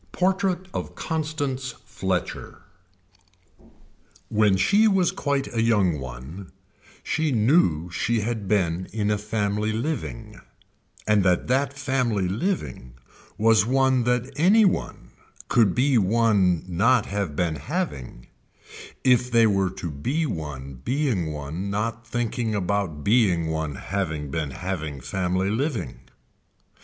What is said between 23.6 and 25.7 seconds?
having been having family